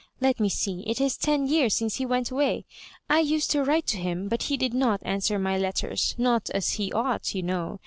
Let 0.19 0.39
me 0.39 0.49
see, 0.49 0.79
it 0.87 0.99
is 0.99 1.15
ten 1.15 1.45
years 1.45 1.75
since 1.75 1.97
he 1.97 2.07
went 2.07 2.31
away. 2.31 2.65
I 3.07 3.19
used 3.19 3.51
to 3.51 3.63
write 3.63 3.85
to 3.89 3.97
him, 3.97 4.29
but 4.29 4.41
he 4.41 4.57
did 4.57 4.73
not 4.73 4.99
answer 5.05 5.37
my 5.37 5.59
letters— 5.59 6.15
not 6.17 6.49
as 6.55 6.71
he 6.71 6.91
ought, 6.91 7.35
you 7.35 7.43
know. 7.43 7.79